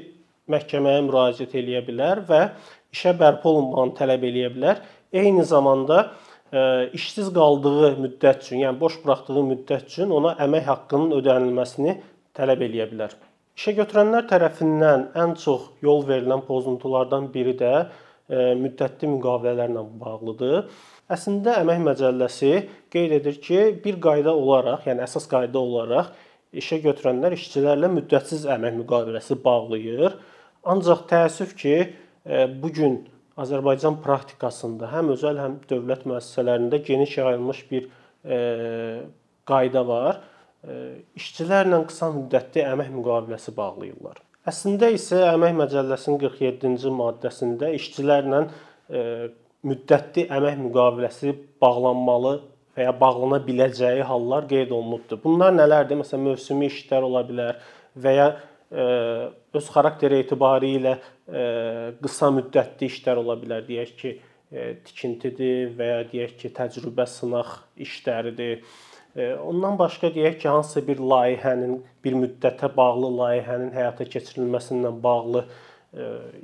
məhkəməyə 0.52 1.00
müraciət 1.09 1.56
eləyə 1.59 1.82
bilər 1.88 2.23
və 2.28 2.42
işə 2.94 3.16
bərpa 3.18 3.49
olunmağını 3.50 3.97
tələb 3.99 4.28
eləyə 4.30 4.52
bilər. 4.54 4.85
Eyni 5.12 5.44
zamanda 5.49 5.99
e, 6.52 6.90
işsiz 6.99 7.32
qaldığı 7.35 7.97
müddət 8.04 8.47
üçün, 8.47 8.62
yəni 8.66 8.80
boş 8.80 9.00
buraxdığı 9.04 9.44
müddət 9.50 9.90
üçün 9.90 10.14
ona 10.14 10.37
əmək 10.47 10.68
haqqının 10.71 11.16
ödənilməsini 11.18 11.99
tələb 12.38 12.64
eləyə 12.68 12.88
bilər. 12.92 13.16
İşə 13.59 13.75
götürənlər 13.82 14.28
tərəfindən 14.30 15.11
ən 15.18 15.35
çox 15.40 15.68
yol 15.85 16.06
verilən 16.09 16.47
pozuntulardan 16.47 17.28
biri 17.35 17.52
də 17.59 17.73
müddətli 18.33 19.11
müqavilələrlə 19.12 19.85
bağlıdır. 20.01 20.67
Əslində 21.12 21.59
əmək 21.61 21.81
məcəlləsi 21.85 22.53
qeyd 22.93 23.17
edir 23.19 23.41
ki, 23.45 23.59
bir 23.85 23.99
qayda 24.01 24.33
olaraq, 24.33 24.87
yəni 24.89 25.05
əsas 25.05 25.27
qayda 25.29 25.61
olaraq 25.61 26.12
işə 26.53 26.83
götürənlər 26.85 27.37
işçilərlə 27.37 27.89
müddətsiz 27.93 28.45
əmək 28.55 28.77
müqaviləsi 28.83 29.39
bağlayır. 29.45 30.17
Ancaq 30.69 31.07
təəssüf 31.11 31.55
ki, 31.59 31.77
e, 32.27 32.45
bu 32.62 32.73
gün 32.73 32.99
Azərbaycan 33.41 33.97
praktikasında 34.05 34.91
həm 34.93 35.15
özəl, 35.15 35.41
həm 35.41 35.57
dövlət 35.71 36.05
müəssisələrində 36.09 36.83
geniş 36.85 37.17
yayılmış 37.19 37.62
bir 37.71 37.89
e, 38.25 38.37
qayda 39.49 39.87
var. 39.89 40.21
E, 40.62 40.77
işçilərlə 41.19 41.81
qısa 41.89 42.12
müddətli 42.19 42.67
əmək 42.69 42.93
müqaviləsi 42.99 43.57
bağlayırlar. 43.57 44.21
Əslində 44.49 44.88
isə 44.90 45.20
Əmək 45.30 45.52
Məcəlləsinin 45.54 46.18
47-ci 46.18 46.90
maddəsində 46.90 47.68
işçilərlə 47.76 48.40
müddətli 49.62 50.25
əmək 50.34 50.56
müqaviləsi 50.64 51.34
bağlanmalı 51.62 52.32
və 52.75 52.87
ya 52.88 52.94
bağlana 52.99 53.38
biləcəyi 53.46 54.02
hallar 54.08 54.49
qeyd 54.50 54.72
olunubdur. 54.75 55.20
Bunlar 55.22 55.54
nələrdir? 55.54 56.00
Məsələn, 56.00 56.25
mövsümi 56.30 56.70
işlər 56.72 57.06
ola 57.06 57.22
bilər 57.28 57.61
və 58.02 58.14
ya 58.16 58.28
e, 58.32 58.87
öz 59.58 59.70
xarakteri 59.76 60.22
etibarilə 60.25 60.96
e, 60.96 61.44
qısa 62.02 62.32
müddətli 62.34 62.88
işlər 62.90 63.20
ola 63.22 63.37
bilər. 63.38 63.62
Deyək 63.68 63.92
ki, 64.00 64.14
e, 64.50 64.70
tikintidir 64.88 65.76
və 65.78 65.90
ya 65.92 66.00
deyək 66.11 66.34
ki, 66.40 66.52
təcrübə 66.56 67.06
sınaq 67.06 67.61
işləridir. 67.87 68.64
Ondan 69.21 69.76
başqa 69.78 70.09
deyək 70.14 70.38
ki, 70.40 70.49
hansısa 70.49 70.81
bir 70.87 71.00
layihənin 71.12 71.75
bir 72.04 72.14
müddətə 72.16 72.71
bağlı 72.76 73.11
layihənin 73.19 73.75
həyata 73.75 74.07
keçirilməsindən 74.09 75.02
bağlı 75.02 75.45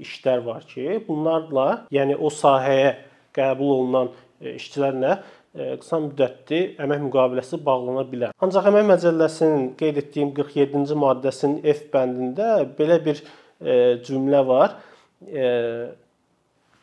işlər 0.04 0.44
var 0.44 0.66
ki, 0.68 1.04
bunlarla, 1.06 1.86
yəni 1.94 2.18
o 2.20 2.28
sahəyə 2.28 2.90
qəbul 3.36 3.72
olunan 3.76 4.10
e, 4.40 4.54
işçilərlə 4.56 5.14
e, 5.14 5.76
qısa 5.80 6.00
müddətli 6.04 6.60
əmək 6.84 7.04
müqaviləsi 7.06 7.60
bağlana 7.64 8.04
bilər. 8.10 8.34
Ancaq 8.44 8.68
Əmək 8.70 8.86
Məcəlləsinin 8.92 9.70
qeyd 9.80 10.02
etdiyim 10.02 10.34
47-ci 10.36 10.98
maddəsinin 10.98 11.62
F 11.74 11.88
bəndində 11.94 12.50
belə 12.78 13.00
bir 13.04 13.22
e, 13.24 13.96
cümlə 14.06 14.44
var. 14.48 14.76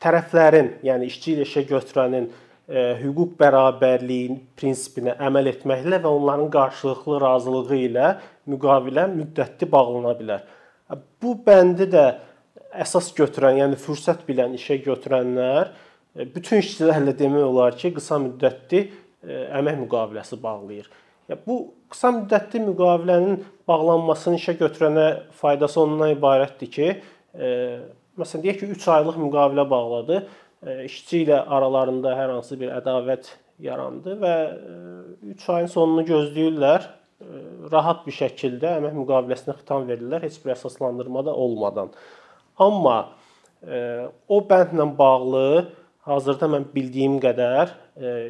tərəflərin, 0.04 0.74
yəni 0.84 1.08
işçi 1.08 1.32
ilə 1.34 1.46
işə 1.48 1.64
götürənin 1.70 2.26
e, 2.28 2.45
hüquq 2.68 3.36
bərabərliyi 3.38 4.40
prinsipinə 4.58 5.14
əməl 5.28 5.52
etməklə 5.52 6.00
və 6.02 6.10
onların 6.10 6.48
qarşılıqlı 6.54 7.20
razılığı 7.22 7.78
ilə 7.78 8.08
müqavilə 8.50 9.04
müddətli 9.12 9.70
bağlana 9.70 10.16
bilər. 10.18 10.42
Bu 11.22 11.36
bəndi 11.46 11.86
də 11.94 12.06
əsas 12.84 13.12
götürən, 13.18 13.60
yəni 13.62 13.80
fürsət 13.80 14.26
bilən 14.28 14.56
işə 14.58 14.78
götürənlər 14.86 15.72
e, 15.72 16.28
bütün 16.36 16.62
işçilərlə 16.64 17.16
demək 17.18 17.48
olar 17.48 17.78
ki, 17.80 17.94
qısa 17.96 18.20
müddətli 18.24 18.82
e, 18.86 19.42
əmək 19.60 19.82
müqaviləsi 19.86 20.40
bağlayır. 20.44 20.90
Ya 21.32 21.38
bu 21.48 21.60
qısa 21.92 22.12
müddətli 22.20 22.62
müqavilənin 22.68 23.44
bağlanmasının 23.68 24.40
işə 24.42 24.58
götürənə 24.60 25.08
faydası 25.40 25.82
ondan 25.82 26.14
ibarətdir 26.16 26.72
ki, 26.78 26.90
e, 27.34 27.52
məsələn 28.20 28.46
deyək 28.46 28.62
ki, 28.62 28.72
3 28.78 28.90
aylıq 28.98 29.22
müqavilə 29.24 29.70
bağladı. 29.70 30.26
E, 30.66 30.86
işçi 30.88 31.24
ilə 31.26 31.44
aralarında 31.46 32.16
hər 32.18 32.32
hansı 32.34 32.58
bir 32.60 32.72
ədavət 32.80 33.30
yarandı 33.62 34.16
və 34.22 34.36
3 35.36 35.44
e, 35.46 35.52
ayın 35.54 35.70
sonunu 35.72 36.06
gözləyirlər. 36.08 36.88
E, 37.22 37.44
rahat 37.74 38.02
bir 38.08 38.16
şəkildə 38.18 38.76
əmək 38.80 38.98
müqaviləsinə 38.98 39.58
xitam 39.60 39.86
verirlər, 39.90 40.26
heç 40.26 40.40
bir 40.44 40.56
əsaslandırma 40.56 41.26
da 41.28 41.36
olmadan. 41.46 41.94
Amma 42.62 42.98
o 44.30 44.38
bəndlə 44.46 44.86
bağlı 44.98 45.46
hazırda 46.06 46.48
mən 46.54 46.68
bildiyim 46.70 47.16
qədər 47.24 47.72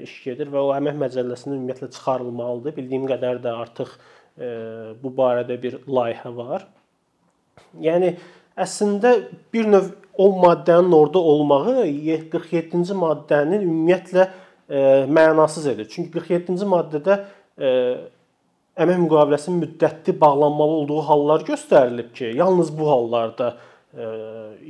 iş 0.06 0.14
gedir 0.24 0.48
və 0.54 0.62
o 0.64 0.70
əmək 0.72 0.96
məcəlləsində 1.02 1.58
ümumiyyətlə 1.58 1.90
çıxarılmalıdır. 1.92 2.76
Bildiyim 2.78 3.08
qədər 3.10 3.42
də 3.44 3.52
artıq 3.66 3.92
bu 5.02 5.12
barədə 5.18 5.58
bir 5.60 5.76
layihə 5.84 6.32
var. 6.38 6.64
Yəni 7.84 8.14
əslində 8.58 9.14
bir 9.54 9.70
növ 9.70 9.92
o 10.18 10.30
maddənin 10.40 10.94
orada 10.96 11.20
olmağı 11.20 11.86
47-ci 11.86 12.96
maddənin 12.96 13.66
ümumiyyətlə 13.66 14.26
e, 14.26 14.80
mənasız 15.12 15.68
edir. 15.74 15.90
Çünki 15.92 16.16
47-ci 16.16 16.68
maddədə 16.72 17.18
e, 17.60 17.72
əmək 18.80 19.02
müqaviləsinin 19.06 19.60
müddətli 19.64 20.16
bağlanmalı 20.22 20.80
olduğu 20.82 21.02
hallar 21.10 21.44
göstərilib 21.48 22.14
ki, 22.16 22.32
yalnız 22.40 22.72
bu 22.78 22.90
hallarda 22.92 23.58
e, 23.98 24.08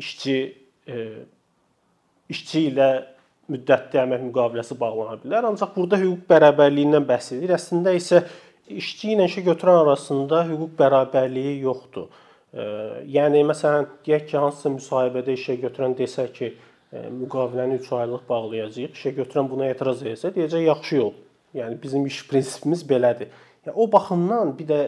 işçi 0.01 0.38
e, 0.88 1.06
işçi 2.30 2.65
ilə 2.72 2.89
müddətli 3.54 4.01
əmək 4.01 4.25
müqaviləsi 4.32 4.77
bağlana 4.80 5.20
bilər. 5.22 5.46
Ancaq 5.51 5.75
burada 5.77 6.01
hüquq 6.01 6.25
bərabərliyindən 6.30 7.06
bəhs 7.06 7.36
edir. 7.38 7.54
Əslində 7.58 7.94
isə 7.94 8.24
işçi 8.65 9.13
ilə 9.13 9.27
işə 9.30 9.46
götürən 9.46 9.84
arasında 9.84 10.46
hüquq 10.50 10.72
bərabərliyi 10.80 11.60
yoxdur. 11.68 12.10
Yəni 12.56 13.44
məsələn 13.50 13.90
deyək 14.06 14.30
ki, 14.30 14.38
hansısa 14.40 14.72
müsahibədə 14.78 15.36
işə 15.36 15.58
götürən 15.60 15.96
desə 16.00 16.30
ki, 16.34 16.54
müqaviləni 16.94 17.82
3 17.82 17.92
aylıq 18.00 18.28
bağlayacağıq. 18.30 18.94
İşə 18.96 19.16
götürən 19.20 19.50
buna 19.52 19.68
etiraz 19.74 20.04
etsə, 20.04 20.32
deyəcək 20.36 20.64
yaxşı 20.70 20.96
yol. 20.96 21.14
Yəni 21.56 21.82
bizim 21.84 22.06
iş 22.08 22.22
prinsipimiz 22.30 22.86
belədir. 22.88 23.34
Yəni 23.66 23.76
o 23.76 23.92
baxımdan 23.92 24.54
bir 24.60 24.70
də 24.70 24.80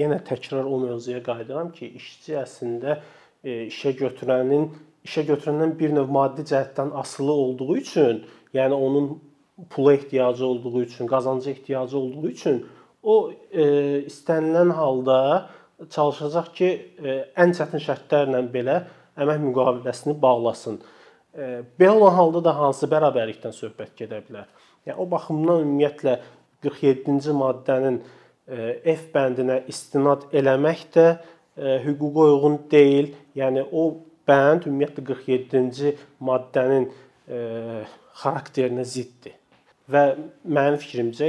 yenə 0.00 0.20
təkrar 0.24 0.64
o 0.64 0.78
mövzuya 0.80 1.20
qayıdıram 1.26 1.72
ki, 1.76 1.92
işçi 2.00 2.38
əslində 2.40 3.00
işə 3.44 3.92
götürənin 3.98 4.70
işə 5.06 5.24
götürəndən 5.28 5.76
bir 5.80 5.94
növ 5.96 6.10
maddi 6.12 6.44
cəhətdən 6.48 6.92
asılı 7.02 7.32
olduğu 7.32 7.76
üçün, 7.76 8.24
yəni 8.54 8.74
onun 8.74 9.10
pula 9.70 9.94
ehtiyacı 9.94 10.46
olduğu 10.46 10.82
üçün, 10.82 11.06
qazanca 11.06 11.50
ehtiyacı 11.50 11.98
olduğu 11.98 12.28
üçün 12.28 12.66
o 13.02 13.32
e, 13.52 13.64
istənilən 14.08 14.72
halda 14.76 15.48
çalışacaq 15.88 16.52
ki, 16.54 16.70
e, 17.04 17.16
ən 17.40 17.54
çətin 17.56 17.82
şərtlərlə 17.84 18.42
belə 18.52 18.76
əmək 19.20 19.40
müqaviləsini 19.46 20.16
bağlasın. 20.20 20.80
E, 21.32 21.48
belə 21.80 21.96
olan 21.96 22.16
halda 22.18 22.44
da 22.44 22.54
hansı 22.58 22.88
bərabərlikdən 22.90 23.54
söhbət 23.56 23.96
gedə 24.02 24.20
bilər? 24.26 24.48
Yəni 24.86 25.00
o 25.00 25.08
baxımdan 25.10 25.64
ümumiyyətlə 25.64 26.18
47-ci 26.64 27.36
maddənin 27.36 28.00
e, 28.00 28.94
F 28.94 29.08
bəndinə 29.14 29.62
istinad 29.72 30.28
eləmək 30.36 30.86
də 30.96 31.06
hüquqa 31.84 32.26
uyğun 32.28 32.58
deyil. 32.70 33.10
Yəni 33.36 33.64
o 33.72 33.90
bənd 34.28 34.68
ümumiyyətlə 34.68 35.04
47-ci 35.08 35.94
maddənin 36.24 36.88
xarakterinə 38.20 38.84
ziddir. 38.86 39.36
Və 39.90 40.02
mənim 40.44 40.78
fikrimcə 40.80 41.28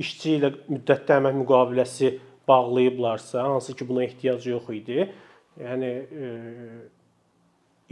işçi 0.00 0.38
ilə 0.38 0.50
müddətli 0.68 1.14
əmək 1.18 1.36
müqaviləsi 1.40 2.10
bağlayıblarsa, 2.48 3.42
hansı 3.42 3.76
ki 3.76 3.88
buna 3.88 4.04
ehtiyac 4.04 4.46
yox 4.46 4.68
idi. 4.74 5.08
Yəni 5.60 5.90
e, 6.24 6.28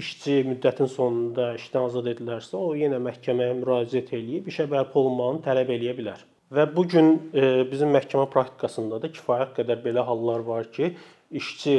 işçi 0.02 0.42
müddətin 0.50 0.90
sonunda 0.90 1.52
işdən 1.58 1.88
azad 1.88 2.10
edilərsə, 2.12 2.58
o 2.58 2.74
yenə 2.78 2.98
məhkəməyə 3.02 3.56
müraciət 3.60 4.14
eləyib 4.18 4.50
işə 4.50 4.66
bərpa 4.70 4.98
olunmağını 5.00 5.44
tələb 5.46 5.74
eləyə 5.76 5.96
bilər. 5.98 6.22
Və 6.52 6.66
bu 6.76 6.84
gün 6.88 7.12
e, 7.32 7.64
bizim 7.70 7.94
məhkəmə 7.96 8.28
praktikasında 8.32 9.00
da 9.02 9.12
kifayət 9.12 9.58
qədər 9.60 9.84
belə 9.84 10.04
hallar 10.08 10.44
var 10.46 10.70
ki, 10.74 10.94
işçi 11.42 11.76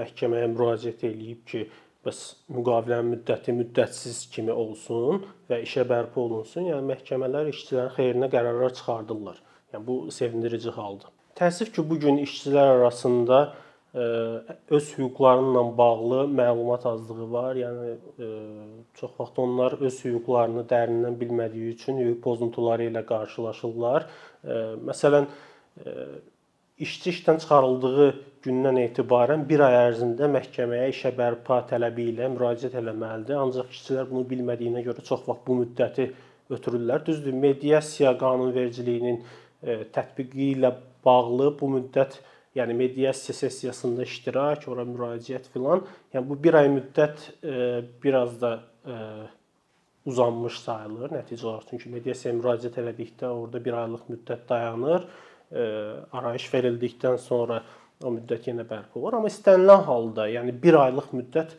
məhkəməyə 0.00 0.46
müraciət 0.48 1.02
eləyib 1.04 1.42
ki, 1.48 1.66
bəs 2.06 2.20
müqavilənin 2.56 3.10
müddəti 3.14 3.52
müddətsiz 3.52 4.22
kimi 4.32 4.52
olsun 4.52 5.26
və 5.50 5.60
işə 5.66 5.84
bərpa 5.88 6.22
olunsun. 6.22 6.70
Yəni 6.70 6.86
məhkəmələr 6.94 7.50
işçilərin 7.52 7.92
xeyrinə 7.98 8.30
qərarlar 8.32 8.72
çıxardırlar. 8.78 9.40
Yəni 9.74 9.86
bu 9.86 9.96
sevindirici 10.14 10.72
haldır. 10.76 11.12
Təəssüf 11.40 11.70
ki, 11.72 11.82
bu 11.88 11.96
gün 12.00 12.18
işçilər 12.20 12.74
arasında 12.76 13.36
öz 14.76 14.88
hüquqlarıyla 14.98 15.62
bağlı 15.78 16.18
məlumat 16.40 16.84
azlığı 16.86 17.32
var. 17.32 17.56
Yəni 17.56 17.94
çox 18.94 19.14
vaxt 19.18 19.38
onlar 19.38 19.78
öz 19.80 20.02
hüquqlarını 20.04 20.66
dərindən 20.72 21.16
bilmədiyi 21.22 21.72
üçün 21.74 21.98
hüquq 22.02 22.20
pozuntuları 22.26 22.90
ilə 22.90 23.04
qarşılaşırlar. 23.08 24.06
Məsələn, 24.90 25.30
işçi 26.78 27.10
işdən 27.16 27.40
çıxarıldığı 27.42 28.12
gündən 28.44 28.84
etibarən 28.84 29.48
1 29.48 29.66
ay 29.70 29.80
ərzində 29.88 30.28
məhkəməyə 30.36 30.92
işə 30.92 31.16
bərpa 31.16 31.62
tələbi 31.72 32.10
ilə 32.12 32.28
müraciət 32.36 32.76
etməlidir. 32.84 33.40
Ancaq 33.40 33.72
işçilər 33.72 34.12
bunu 34.12 34.28
bilmədiyinə 34.28 34.84
görə 34.84 35.08
çox 35.08 35.24
vaxt 35.28 35.48
bu 35.48 35.62
müddəti 35.64 36.12
ötürürlər. 36.52 37.06
Düzdür, 37.06 37.32
mediasiya 37.32 38.12
qanunvericiliyinin 38.18 39.20
e, 39.20 39.49
tətbiqi 39.62 40.52
ilə 40.56 40.72
bağlı 41.04 41.50
bu 41.60 41.68
müddət, 41.76 42.18
yəni 42.56 42.74
mediasiya 42.74 43.36
sessiyasında 43.36 44.06
iştirak, 44.08 44.66
ora 44.72 44.84
müraciət 44.88 45.50
filan, 45.52 45.84
yəni 46.14 46.28
bu 46.28 46.38
1 46.42 46.58
ay 46.62 46.70
müddət 46.72 47.26
e, 47.44 47.58
biraz 48.02 48.40
da 48.40 48.52
e, 48.84 48.96
uzanmış 50.10 50.58
sayılır 50.64 51.14
nəticə 51.14 51.44
olaraq. 51.46 51.68
Çünki 51.70 51.92
mediasiyaya 51.92 52.38
müraciət 52.40 52.80
etdikdə 52.82 53.28
orada 53.30 53.60
1 53.64 53.78
aylıq 53.84 54.08
müddət 54.14 54.48
dayanır 54.48 55.10
arayış 55.50 56.44
verildikdən 56.52 57.16
sonra 57.18 57.56
o 58.06 58.12
müddət 58.14 58.44
yenə 58.46 58.62
bərpa 58.68 59.00
olur. 59.00 59.16
Amma 59.18 59.30
istənilən 59.30 59.82
halda, 59.82 60.28
yəni 60.30 60.54
1 60.62 60.78
aylıq 60.78 61.08
müddət 61.10 61.56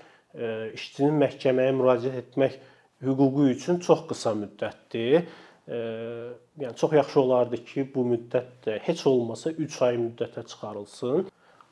işçinin 0.77 1.17
məhkəməyə 1.19 1.73
müraciət 1.75 2.15
etmək 2.21 2.55
hüququ 3.03 3.49
üçün 3.51 3.81
çox 3.83 4.05
qısa 4.09 4.31
müddətdir. 4.39 5.27
Yəni 5.69 6.75
çox 6.75 6.93
yaxşı 6.93 7.19
olardı 7.21 7.59
ki, 7.65 7.85
bu 7.95 8.05
müddət 8.13 8.49
də 8.65 8.79
heç 8.87 9.05
olmasa 9.07 9.51
3 9.51 9.81
ay 9.87 9.99
müddətə 10.01 10.45
çıxarılsın. 10.47 11.27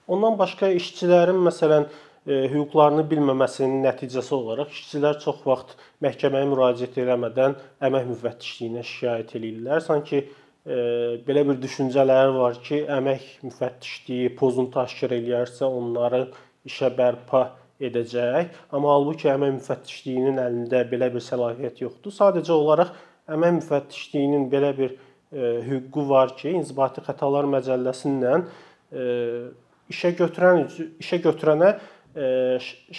Ondan 0.07 0.37
başqa 0.39 0.69
işçilərin 0.77 1.39
məsələn 1.47 1.87
hüquqlarını 2.29 3.05
bilməməsinin 3.09 3.81
nəticəsi 3.85 4.33
olaraq 4.35 4.73
işçilər 4.75 5.17
çox 5.23 5.41
vaxt 5.47 5.75
məhkəməyə 6.05 6.49
müraciət 6.51 6.99
etmədən 7.01 7.55
əmək 7.87 8.09
müfəttişliyinə 8.13 8.83
şikayət 8.85 9.35
eləyirlər. 9.39 9.81
Sanki 9.85 10.23
belə 11.25 11.45
bir 11.47 11.57
düşüncələri 11.61 12.35
var 12.35 12.59
ki, 12.61 12.83
əmək 12.97 13.29
müfəttişliyi 13.47 14.35
pozuntu 14.37 14.83
aşkar 14.83 15.15
eləyərsə 15.17 15.65
onları 15.65 16.27
işə 16.69 16.91
bərpa 16.97 17.47
edəcək. 17.79 18.51
Amma 18.75 18.91
halbuki 18.93 19.31
əmək 19.31 19.55
müfəttişliyinin 19.57 20.41
əlində 20.43 20.83
belə 20.91 21.09
bir 21.13 21.23
səlahiyyət 21.23 21.85
yoxdur. 21.85 22.13
Sadəcə 22.13 22.53
olaraq 22.53 22.91
əmək 23.35 23.55
müfəttişliyinin 23.59 24.49
belə 24.51 24.73
bir 24.77 24.95
e, 24.95 25.61
hüququ 25.67 26.05
var 26.09 26.35
ki, 26.37 26.55
İnzibati 26.61 27.03
Xətalar 27.05 27.47
Məcəlləsindən 27.53 28.45
e, 28.91 29.05
işə 29.93 30.13
götürən 30.19 30.65
işə 31.01 31.21
götürənə 31.25 31.71
e, 32.15 32.27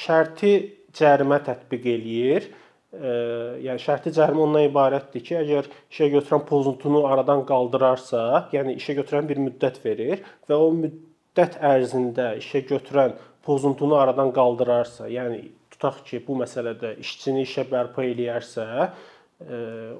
şərti 0.05 0.55
cərimə 0.97 1.43
tətbiq 1.47 1.87
eləyir. 1.97 2.51
Yəni 2.90 3.79
şərti 3.79 4.11
cərimə 4.16 4.43
ondan 4.43 4.64
ibarətdir 4.66 5.23
ki, 5.23 5.35
əgər 5.38 5.69
işə 5.93 6.09
götürən 6.11 6.40
pozuntunu 6.49 7.05
aradan 7.07 7.45
qaldırarsa, 7.47 8.49
yəni 8.51 8.75
işə 8.81 8.97
götürən 8.99 9.29
bir 9.29 9.38
müddət 9.38 9.79
verir 9.85 10.25
və 10.51 10.59
o 10.59 10.73
müddət 10.75 11.61
ərzində 11.62 12.33
işə 12.40 12.64
götürən 12.66 13.14
pozuntunu 13.47 13.95
aradan 13.95 14.33
qaldırarsa, 14.35 15.07
yəni 15.07 15.38
tutaq 15.71 16.03
ki, 16.09 16.21
bu 16.27 16.40
məsələdə 16.43 16.97
işçini 17.05 17.47
işə 17.47 17.69
bərpa 17.71 18.03
eləyərsə, 18.05 18.66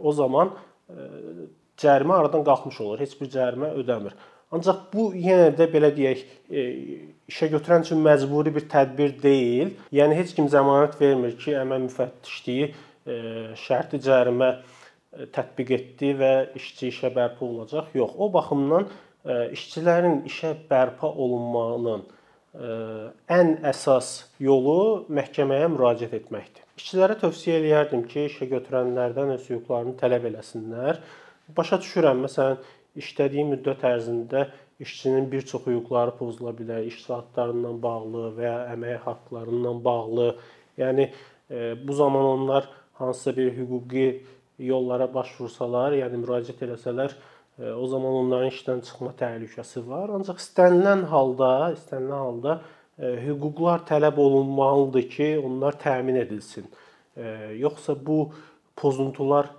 o 0.03 0.13
zaman 0.13 0.53
cərimə 1.81 2.19
aradan 2.19 2.45
qalxmış 2.45 2.81
olur. 2.85 3.01
Heç 3.01 3.17
bir 3.21 3.31
cərimə 3.33 3.73
ödəmir. 3.81 4.17
Ancaq 4.51 4.89
bu 4.93 5.11
yenə 5.15 5.53
də 5.55 5.69
belə 5.71 5.93
deyək, 5.95 6.23
işə 7.31 7.49
götürən 7.53 7.85
üçün 7.87 8.01
məcburi 8.03 8.51
bir 8.57 8.67
tədbir 8.73 9.15
deyil. 9.23 9.77
Yəni 9.95 10.17
heç 10.19 10.35
kim 10.35 10.49
zəmanət 10.51 10.99
vermir 11.01 11.37
ki, 11.39 11.55
əmək 11.61 11.85
müfəttişliyi 11.87 12.73
şərti 13.63 14.01
cərimə 14.03 14.51
tətbiq 15.35 15.71
etdi 15.77 16.11
və 16.19 16.33
işçi 16.59 16.91
işə 16.91 17.13
bərpa 17.15 17.47
olacaq. 17.47 17.95
Yox, 17.95 18.17
o 18.19 18.31
baxımdan 18.35 18.89
işçilərin 19.55 20.25
işə 20.31 20.57
bərpa 20.71 21.11
olunmağının 21.11 22.05
ən 23.31 23.53
əsas 23.71 24.09
yolu 24.43 25.07
məhkəməyə 25.15 25.71
müraciət 25.71 26.17
etməkdir. 26.19 26.65
İşçilərə 26.81 27.19
tövsiyə 27.21 27.59
eləyərdim 27.61 28.07
ki, 28.09 28.23
işə 28.31 28.47
götürənlərdən 28.49 29.35
öz 29.35 29.43
hüquqlarını 29.51 29.99
tələb 30.01 30.31
eləsinlər. 30.31 31.01
Başa 31.53 31.77
düşürəm, 31.83 32.23
məsələn, 32.25 32.57
işlədiyi 32.97 33.45
müddət 33.51 33.85
ərzində 33.85 34.47
işçinin 34.81 35.27
bir 35.29 35.45
çox 35.51 35.67
hüquqları 35.69 36.15
pozula 36.17 36.55
bilər, 36.57 36.87
iş 36.89 37.03
saatlarından 37.05 37.77
bağlı 37.83 38.25
və 38.39 38.47
ya 38.47 38.55
əmək 38.73 39.05
haqqlarından 39.05 39.85
bağlı. 39.85 40.31
Yəni 40.81 41.11
bu 41.85 41.99
zaman 42.01 42.25
onlar 42.31 42.71
hansısa 42.97 43.37
bir 43.37 43.53
hüquqi 43.59 44.07
yollara 44.73 45.11
başvursalar, 45.13 45.99
yəni 46.01 46.23
müraciət 46.25 46.65
eləsələr, 46.65 47.13
o 47.77 47.87
zaman 47.93 48.21
onların 48.25 48.55
işdən 48.55 48.81
çıxma 48.89 49.13
təhlükəsi 49.21 49.85
var. 49.85 50.17
Ancaq 50.17 50.41
istənilən 50.41 51.05
halda, 51.13 51.53
istənilən 51.77 52.25
halda 52.25 52.61
hüquqlar 53.01 53.87
tələb 53.89 54.21
olunmalıdır 54.21 55.09
ki, 55.11 55.29
onlar 55.45 55.79
təmin 55.81 56.21
edilsin. 56.21 56.69
Yoxsa 57.57 57.97
bu 58.07 58.31
pozuntular 58.77 59.51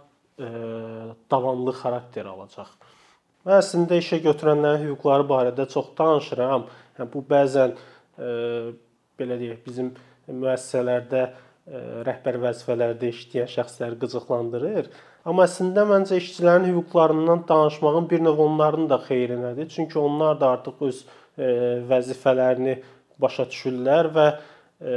davamlı 1.31 1.73
xarakter 1.81 2.29
alacaq. 2.29 2.69
Mən 3.45 3.57
əslində 3.57 3.97
işə 3.97 4.21
götürənlərin 4.21 4.91
hüquqları 4.91 5.25
barədə 5.29 5.65
çox 5.69 5.93
danışıram. 5.97 6.67
Hə 6.97 7.07
bu 7.13 7.23
bəzən 7.29 7.73
belə 9.17 9.37
deyək, 9.41 9.63
bizim 9.65 9.93
müəssisələrdə 10.29 11.23
rəhbər 12.05 12.37
vəzifələrdə 12.45 13.09
işləyən 13.09 13.49
şəxsləri 13.49 13.97
qıcıqlandırır. 14.01 14.89
Amma 15.25 15.45
əslində 15.45 15.85
məncə 15.89 16.17
işçilərin 16.21 16.69
hüquqlarından 16.71 17.43
danışmağın 17.49 18.09
bir 18.09 18.23
növ 18.25 18.39
onların 18.45 18.89
da 18.89 18.97
xeyrinədir. 19.07 19.69
Çünki 19.69 19.99
onlar 19.99 20.39
da 20.41 20.49
artıq 20.57 20.81
öz 20.87 21.03
vəzifələrini 21.89 22.79
başa 23.21 23.47
düşürlər 23.49 24.11
və 24.15 24.27
e, 24.81 24.95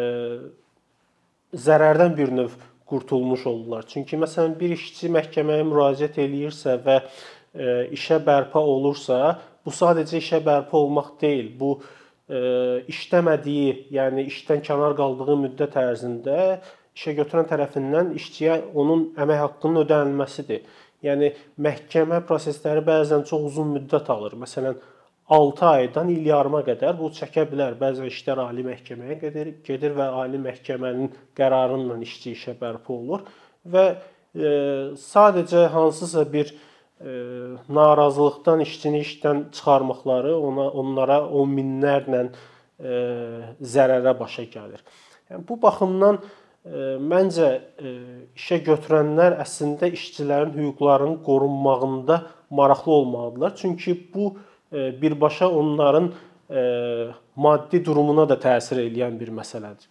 zərərdən 1.66 2.14
bir 2.18 2.32
növ 2.34 2.54
qurtulmuş 2.88 3.46
olurlar. 3.46 3.86
Çünki 3.88 4.18
məsələn 4.20 4.54
bir 4.60 4.74
işçi 4.76 5.10
məhkəməyə 5.14 5.64
müraciət 5.68 6.18
eləyirsə 6.24 6.78
və 6.84 7.00
e, 7.00 7.66
işə 7.96 8.20
bərpa 8.24 8.60
olursa, 8.60 9.38
bu 9.64 9.72
sadəcə 9.72 10.20
işə 10.20 10.40
bərpa 10.44 10.78
olmaq 10.78 11.14
deyil. 11.20 11.50
Bu 11.58 11.74
e, 12.28 12.38
işləmədiyi, 12.92 13.76
yəni 13.94 14.26
işdən 14.32 14.64
kənar 14.66 14.96
qaldığı 14.98 15.38
müddət 15.46 15.78
ərzində 15.80 16.38
işə 16.94 17.14
götürən 17.18 17.48
tərəfindən 17.50 18.12
işçiyə 18.18 18.60
onun 18.76 19.08
əmək 19.20 19.40
haqqının 19.44 19.82
ödənilməsidir. 19.84 20.66
Yəni 21.04 21.32
məhkəmə 21.60 22.22
prosesləri 22.28 22.84
bəzən 22.84 23.26
çox 23.28 23.50
uzun 23.50 23.74
müddət 23.74 24.08
alır. 24.12 24.36
Məsələn, 24.40 24.78
6 25.30 25.66
aydan 25.66 26.10
il 26.12 26.26
yarıma 26.28 26.60
qədər 26.66 26.98
bu 26.98 27.08
çəkə 27.16 27.46
bilər. 27.48 27.78
Bəzən 27.80 28.10
işlər 28.10 28.42
ali 28.44 28.64
məhkəməyə 28.66 29.16
gedir, 29.22 29.54
gedir 29.64 29.96
və 29.96 30.10
ali 30.20 30.40
məhkəmənin 30.42 31.12
qərarı 31.38 31.78
ilə 31.80 31.96
işçi 32.04 32.34
işə 32.36 32.56
bərpa 32.60 32.92
olur 32.92 33.24
və 33.64 33.86
e, 33.88 34.50
sadəcə 35.00 35.66
hansısa 35.72 36.26
bir 36.32 36.52
e, 36.52 37.16
narazılıqdan 37.68 38.60
işçini 38.66 39.00
işdən 39.06 39.42
çıxarmaqları 39.56 40.36
ona 40.36 40.68
onlara 40.82 41.20
on 41.24 41.56
minlərlə 41.56 42.24
e, 42.28 42.94
zərərə 43.74 44.18
başa 44.20 44.44
gəlir. 44.52 44.84
Yəni 45.30 45.48
bu 45.48 45.56
baxımdan 45.62 46.20
e, 46.20 46.96
məncə 47.00 47.50
e, 47.80 47.98
işə 48.36 48.60
götürənlər 48.68 49.38
əslində 49.40 49.88
işçilərin 49.96 50.52
hüquqlarının 50.58 51.22
qorunmağında 51.24 52.22
maraqlı 52.50 52.92
olmalıdırlar. 52.92 53.56
Çünki 53.56 53.96
bu 54.14 54.36
birbaşa 54.74 55.50
onların 55.50 56.12
maddi 57.36 57.84
durumuna 57.84 58.28
da 58.28 58.36
təsir 58.46 58.82
edən 58.84 59.20
bir 59.20 59.30
məsələdir. 59.40 59.88